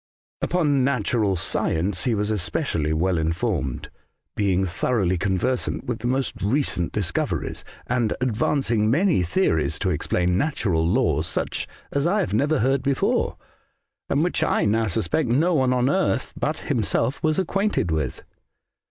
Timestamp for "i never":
12.07-12.57